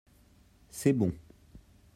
c'est 0.71 0.93
bon. 0.93 1.13